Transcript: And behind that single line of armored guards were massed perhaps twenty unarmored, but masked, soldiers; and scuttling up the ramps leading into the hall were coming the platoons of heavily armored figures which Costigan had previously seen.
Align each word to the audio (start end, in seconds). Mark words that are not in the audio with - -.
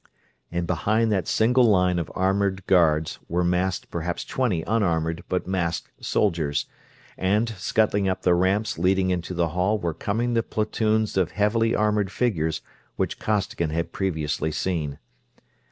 And 0.51 0.65
behind 0.65 1.11
that 1.11 1.27
single 1.27 1.65
line 1.65 1.99
of 1.99 2.11
armored 2.15 2.65
guards 2.65 3.19
were 3.29 3.43
massed 3.43 3.91
perhaps 3.91 4.25
twenty 4.25 4.63
unarmored, 4.63 5.23
but 5.29 5.45
masked, 5.45 5.91
soldiers; 6.03 6.65
and 7.19 7.49
scuttling 7.49 8.09
up 8.09 8.23
the 8.23 8.33
ramps 8.33 8.79
leading 8.79 9.11
into 9.11 9.35
the 9.35 9.49
hall 9.49 9.77
were 9.77 9.93
coming 9.93 10.33
the 10.33 10.41
platoons 10.41 11.17
of 11.17 11.33
heavily 11.33 11.75
armored 11.75 12.11
figures 12.11 12.63
which 12.95 13.19
Costigan 13.19 13.69
had 13.69 13.91
previously 13.91 14.51
seen. 14.51 14.97